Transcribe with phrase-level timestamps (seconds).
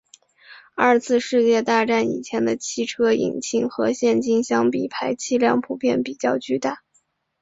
[0.73, 6.81] 二次世界大战以前的汽车引擎和现今相比排气量普遍比较巨大。